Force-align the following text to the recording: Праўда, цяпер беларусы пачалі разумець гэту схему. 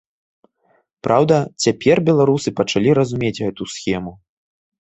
Праўда, 1.07 1.37
цяпер 1.65 2.01
беларусы 2.09 2.55
пачалі 2.63 2.97
разумець 2.99 3.39
гэту 3.45 3.69
схему. 3.75 4.19